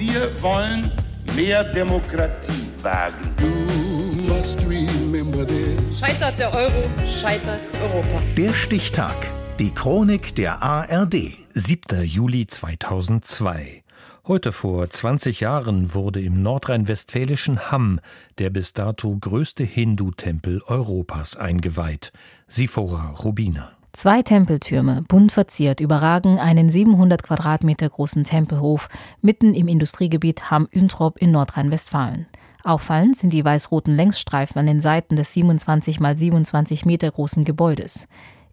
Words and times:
Wir 0.00 0.30
wollen 0.40 0.90
mehr 1.36 1.62
Demokratie 1.62 2.66
wagen. 2.80 3.34
Scheitert 5.94 6.40
der 6.40 6.54
Euro, 6.54 6.90
scheitert 7.06 7.60
Europa. 7.82 8.22
Der 8.34 8.54
Stichtag. 8.54 9.14
Die 9.58 9.70
Chronik 9.74 10.34
der 10.36 10.62
ARD. 10.62 11.36
7. 11.52 12.02
Juli 12.04 12.46
2002. 12.46 13.84
Heute 14.26 14.52
vor 14.52 14.88
20 14.88 15.40
Jahren 15.40 15.92
wurde 15.92 16.22
im 16.22 16.40
nordrhein-westfälischen 16.40 17.70
Hamm 17.70 18.00
der 18.38 18.48
bis 18.48 18.72
dato 18.72 19.14
größte 19.18 19.64
Hindu-Tempel 19.64 20.62
Europas 20.62 21.36
eingeweiht. 21.36 22.12
Sifora 22.48 23.10
Rubina. 23.22 23.72
Zwei 23.92 24.22
Tempeltürme, 24.22 25.02
bunt 25.08 25.32
verziert, 25.32 25.80
überragen 25.80 26.38
einen 26.38 26.70
700 26.70 27.24
Quadratmeter 27.24 27.88
großen 27.88 28.22
Tempelhof 28.22 28.88
mitten 29.20 29.52
im 29.52 29.66
Industriegebiet 29.66 30.50
Hamm-Üntrop 30.50 31.18
in 31.18 31.32
Nordrhein-Westfalen. 31.32 32.26
Auffallend 32.62 33.16
sind 33.16 33.32
die 33.32 33.44
weiß-roten 33.44 33.94
Längsstreifen 33.94 34.58
an 34.60 34.66
den 34.66 34.80
Seiten 34.80 35.16
des 35.16 35.32
27 35.34 35.98
mal 35.98 36.16
27 36.16 36.84
Meter 36.84 37.10
großen 37.10 37.44
Gebäudes. 37.44 38.06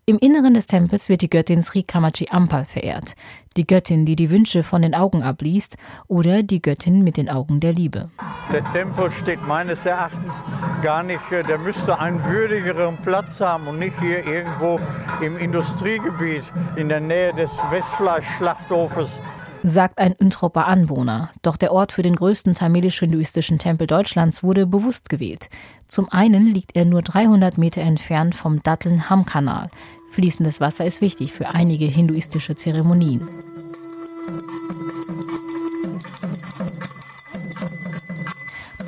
Im 0.10 0.20
Inneren 0.20 0.54
des 0.54 0.68
Tempels 0.68 1.10
wird 1.10 1.22
die 1.22 1.30
Göttin 1.30 1.62
Sri 1.62 1.84
Kamachi 1.84 2.30
Ampal 2.32 2.64
verehrt, 2.64 3.16
die 3.58 3.68
Göttin, 3.68 4.06
die 4.06 4.16
die 4.16 4.32
Wünsche 4.32 4.64
von 4.64 4.82
den 4.82 4.96
Augen 4.96 5.22
abliest, 5.22 5.76
oder 6.08 6.44
die 6.44 6.62
Göttin 6.62 7.04
mit 7.04 7.18
den 7.18 7.28
Augen 7.28 7.60
der 7.60 7.74
Liebe. 7.74 8.10
Der 8.54 8.64
Tempel 8.72 9.12
steht 9.22 9.46
meines 9.46 9.86
Erachtens 9.86 10.32
gar 10.82 11.04
nicht, 11.04 11.20
der 11.30 11.58
müsste 11.58 12.00
einen 12.00 12.24
würdigeren 12.24 12.96
Platz 13.04 13.38
haben 13.42 13.68
und 13.68 13.80
nicht 13.80 14.00
hier 14.00 14.26
irgendwo 14.26 14.80
im 15.20 15.38
Industriegebiet 15.38 16.44
in 16.78 16.88
der 16.88 17.02
Nähe 17.02 17.34
des 17.34 17.50
Westfleischschlachthofes 17.70 19.10
sagt 19.70 20.00
ein 20.00 20.16
Üntroper 20.20 20.68
Anwohner. 20.68 21.32
Doch 21.42 21.58
der 21.58 21.72
Ort 21.72 21.92
für 21.92 22.02
den 22.02 22.16
größten 22.16 22.54
tamilisch-hinduistischen 22.54 23.60
Tempel 23.60 23.88
Deutschlands 23.88 24.44
wurde 24.44 24.66
bewusst 24.66 25.10
gewählt. 25.10 25.50
Zum 25.88 26.10
einen 26.10 26.54
liegt 26.54 26.76
er 26.76 26.86
nur 26.86 27.02
300 27.02 27.58
Meter 27.58 27.82
entfernt 27.82 28.36
vom 28.36 28.62
Datteln-Hamm-Kanal. 28.64 29.70
Fließendes 30.12 30.62
Wasser 30.62 30.86
ist 30.86 31.02
wichtig 31.02 31.34
für 31.34 31.50
einige 31.50 31.86
hinduistische 31.86 32.56
Zeremonien. 32.56 33.28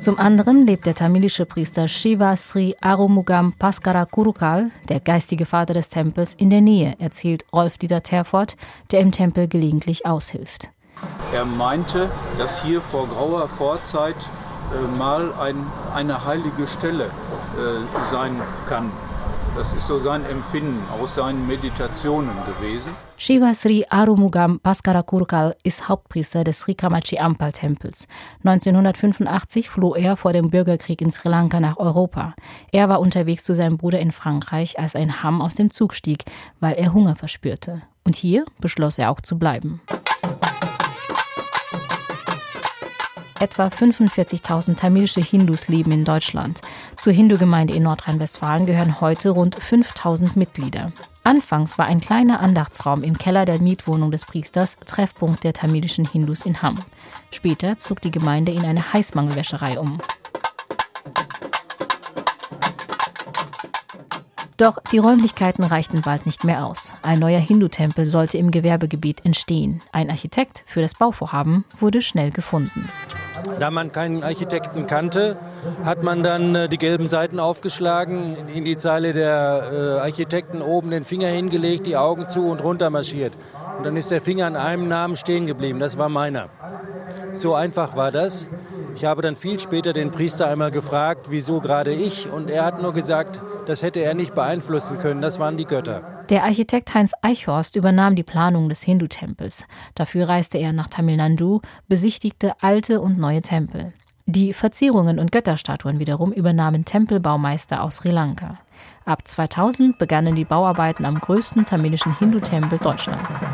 Zum 0.00 0.18
anderen 0.18 0.62
lebt 0.66 0.86
der 0.86 0.94
tamilische 0.94 1.44
Priester 1.44 1.86
Shiva 1.86 2.34
Sri 2.34 2.74
Arumugam 2.80 3.52
Paskara 3.52 4.06
Kurukal, 4.06 4.70
der 4.88 4.98
geistige 4.98 5.44
Vater 5.44 5.74
des 5.74 5.90
Tempels, 5.90 6.32
in 6.32 6.48
der 6.48 6.62
Nähe, 6.62 6.94
erzählt 6.98 7.44
Rolf-Dieter 7.52 8.02
Terfort, 8.02 8.56
der 8.92 9.00
im 9.00 9.12
Tempel 9.12 9.46
gelegentlich 9.46 10.06
aushilft. 10.06 10.70
Er 11.32 11.44
meinte, 11.44 12.10
dass 12.38 12.62
hier 12.62 12.80
vor 12.80 13.06
grauer 13.06 13.46
Vorzeit 13.48 14.16
äh, 14.16 14.98
mal 14.98 15.32
ein, 15.40 15.56
eine 15.94 16.24
heilige 16.24 16.66
Stelle 16.66 17.04
äh, 17.04 18.04
sein 18.04 18.40
kann. 18.68 18.90
Das 19.56 19.72
ist 19.72 19.86
so 19.86 19.98
sein 19.98 20.24
Empfinden 20.24 20.82
aus 21.00 21.16
seinen 21.16 21.46
Meditationen 21.46 22.30
gewesen. 22.46 22.92
Shiva 23.16 23.52
Sri 23.54 23.84
Arumugam 23.88 24.60
Bhaskarakurkal 24.60 25.54
ist 25.62 25.88
Hauptpriester 25.88 26.42
des 26.42 26.60
Sri 26.60 26.74
Kamachi 26.74 27.18
Ampal 27.18 27.52
Tempels. 27.52 28.08
1985 28.44 29.68
floh 29.68 29.94
er 29.94 30.16
vor 30.16 30.32
dem 30.32 30.50
Bürgerkrieg 30.50 31.00
in 31.00 31.10
Sri 31.10 31.28
Lanka 31.28 31.60
nach 31.60 31.76
Europa. 31.76 32.34
Er 32.72 32.88
war 32.88 33.00
unterwegs 33.00 33.44
zu 33.44 33.54
seinem 33.54 33.76
Bruder 33.76 34.00
in 34.00 34.12
Frankreich, 34.12 34.78
als 34.78 34.96
ein 34.96 35.22
Hamm 35.22 35.42
aus 35.42 35.56
dem 35.56 35.70
Zug 35.70 35.94
stieg, 35.94 36.24
weil 36.60 36.74
er 36.74 36.92
Hunger 36.92 37.14
verspürte. 37.14 37.82
Und 38.04 38.16
hier 38.16 38.44
beschloss 38.60 38.98
er 38.98 39.10
auch 39.10 39.20
zu 39.20 39.38
bleiben. 39.38 39.80
Etwa 43.40 43.68
45.000 43.68 44.76
tamilische 44.76 45.22
Hindus 45.22 45.68
leben 45.68 45.92
in 45.92 46.04
Deutschland. 46.04 46.60
Zur 46.98 47.14
Hindu-Gemeinde 47.14 47.72
in 47.72 47.84
Nordrhein-Westfalen 47.84 48.66
gehören 48.66 49.00
heute 49.00 49.30
rund 49.30 49.56
5.000 49.56 50.32
Mitglieder. 50.34 50.92
Anfangs 51.24 51.78
war 51.78 51.86
ein 51.86 52.02
kleiner 52.02 52.40
Andachtsraum 52.40 53.02
im 53.02 53.16
Keller 53.16 53.46
der 53.46 53.58
Mietwohnung 53.58 54.10
des 54.10 54.26
Priesters 54.26 54.76
Treffpunkt 54.84 55.42
der 55.42 55.54
tamilischen 55.54 56.06
Hindus 56.06 56.44
in 56.44 56.60
Hamm. 56.60 56.80
Später 57.30 57.78
zog 57.78 58.02
die 58.02 58.10
Gemeinde 58.10 58.52
in 58.52 58.66
eine 58.66 58.92
Heißmangelwäscherei 58.92 59.78
um. 59.78 60.02
Doch 64.60 64.76
die 64.92 64.98
Räumlichkeiten 64.98 65.64
reichten 65.64 66.02
bald 66.02 66.26
nicht 66.26 66.44
mehr 66.44 66.66
aus. 66.66 66.92
Ein 67.00 67.18
neuer 67.18 67.38
Hindu-Tempel 67.38 68.06
sollte 68.06 68.36
im 68.36 68.50
Gewerbegebiet 68.50 69.24
entstehen. 69.24 69.80
Ein 69.90 70.10
Architekt 70.10 70.64
für 70.66 70.82
das 70.82 70.92
Bauvorhaben 70.92 71.64
wurde 71.78 72.02
schnell 72.02 72.30
gefunden. 72.30 72.86
Da 73.58 73.70
man 73.70 73.90
keinen 73.90 74.22
Architekten 74.22 74.86
kannte, 74.86 75.38
hat 75.82 76.02
man 76.02 76.22
dann 76.22 76.54
äh, 76.54 76.68
die 76.68 76.76
gelben 76.76 77.06
Seiten 77.06 77.40
aufgeschlagen, 77.40 78.36
in 78.54 78.66
die 78.66 78.76
Zeile 78.76 79.14
der 79.14 79.70
äh, 79.72 80.00
Architekten 80.00 80.60
oben 80.60 80.90
den 80.90 81.04
Finger 81.04 81.28
hingelegt, 81.28 81.86
die 81.86 81.96
Augen 81.96 82.28
zu 82.28 82.50
und 82.50 82.62
runter 82.62 82.90
marschiert. 82.90 83.32
Und 83.78 83.86
dann 83.86 83.96
ist 83.96 84.10
der 84.10 84.20
Finger 84.20 84.46
an 84.46 84.56
einem 84.56 84.88
Namen 84.88 85.16
stehen 85.16 85.46
geblieben, 85.46 85.80
das 85.80 85.96
war 85.96 86.10
meiner. 86.10 86.50
So 87.32 87.54
einfach 87.54 87.96
war 87.96 88.12
das. 88.12 88.50
Ich 88.94 89.06
habe 89.06 89.22
dann 89.22 89.36
viel 89.36 89.58
später 89.58 89.94
den 89.94 90.10
Priester 90.10 90.48
einmal 90.48 90.70
gefragt, 90.70 91.28
wieso 91.30 91.60
gerade 91.60 91.94
ich, 91.94 92.30
und 92.30 92.50
er 92.50 92.66
hat 92.66 92.82
nur 92.82 92.92
gesagt, 92.92 93.40
das 93.66 93.82
hätte 93.82 94.00
er 94.00 94.14
nicht 94.14 94.34
beeinflussen 94.34 94.98
können, 94.98 95.20
das 95.20 95.38
waren 95.38 95.56
die 95.56 95.64
Götter. 95.64 96.24
Der 96.28 96.44
Architekt 96.44 96.94
Heinz 96.94 97.12
Eichhorst 97.22 97.76
übernahm 97.76 98.14
die 98.14 98.22
Planung 98.22 98.68
des 98.68 98.82
Hindu-Tempels. 98.82 99.66
Dafür 99.94 100.28
reiste 100.28 100.58
er 100.58 100.72
nach 100.72 100.88
Tamil 100.88 101.16
Nadu, 101.16 101.60
besichtigte 101.88 102.52
alte 102.60 103.00
und 103.00 103.18
neue 103.18 103.42
Tempel. 103.42 103.92
Die 104.26 104.52
Verzierungen 104.52 105.18
und 105.18 105.32
Götterstatuen 105.32 105.98
wiederum 105.98 106.32
übernahmen 106.32 106.84
Tempelbaumeister 106.84 107.82
aus 107.82 107.96
Sri 107.96 108.10
Lanka. 108.10 108.58
Ab 109.04 109.26
2000 109.26 109.98
begannen 109.98 110.36
die 110.36 110.44
Bauarbeiten 110.44 111.04
am 111.04 111.18
größten 111.18 111.64
tamilischen 111.64 112.16
Hindu-Tempel 112.16 112.78
Deutschlands. 112.78 113.44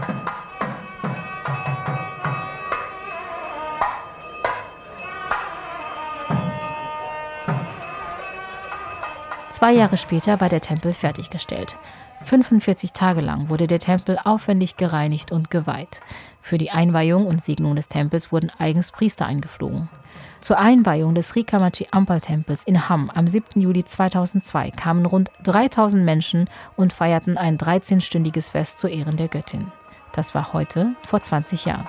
Zwei 9.56 9.72
Jahre 9.72 9.96
später 9.96 10.38
war 10.42 10.50
der 10.50 10.60
Tempel 10.60 10.92
fertiggestellt. 10.92 11.78
45 12.24 12.92
Tage 12.92 13.22
lang 13.22 13.48
wurde 13.48 13.66
der 13.66 13.78
Tempel 13.78 14.18
aufwendig 14.22 14.76
gereinigt 14.76 15.32
und 15.32 15.50
geweiht. 15.50 16.02
Für 16.42 16.58
die 16.58 16.72
Einweihung 16.72 17.26
und 17.26 17.42
Segnung 17.42 17.74
des 17.74 17.88
Tempels 17.88 18.30
wurden 18.30 18.52
eigens 18.58 18.92
Priester 18.92 19.24
eingeflogen. 19.24 19.88
Zur 20.40 20.58
Einweihung 20.58 21.14
des 21.14 21.30
Sri 21.30 21.42
Kamachi 21.42 21.88
Ampal 21.90 22.20
Tempels 22.20 22.64
in 22.64 22.90
Hamm 22.90 23.08
am 23.08 23.26
7. 23.26 23.58
Juli 23.58 23.82
2002 23.82 24.72
kamen 24.72 25.06
rund 25.06 25.30
3000 25.44 26.04
Menschen 26.04 26.50
und 26.76 26.92
feierten 26.92 27.38
ein 27.38 27.56
13-stündiges 27.56 28.50
Fest 28.50 28.78
zu 28.78 28.88
Ehren 28.88 29.16
der 29.16 29.28
Göttin. 29.28 29.72
Das 30.12 30.34
war 30.34 30.52
heute 30.52 30.96
vor 31.06 31.22
20 31.22 31.64
Jahren. 31.64 31.88